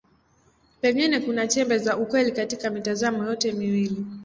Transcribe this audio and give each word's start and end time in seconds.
Pengine 0.81 1.19
kuna 1.19 1.47
chembe 1.47 1.77
za 1.77 1.97
ukweli 1.97 2.31
katika 2.31 2.69
mitazamo 2.69 3.25
yote 3.25 3.51
miwili. 3.51 4.05